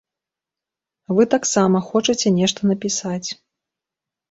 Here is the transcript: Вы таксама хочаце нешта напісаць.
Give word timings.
Вы 1.17 1.23
таксама 1.35 1.83
хочаце 1.91 2.27
нешта 2.41 2.59
напісаць. 2.73 3.29